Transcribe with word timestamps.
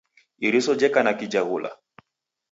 Iriso 0.47 0.73
jeka 0.79 0.99
na 1.03 1.13
kijaghula. 1.19 1.71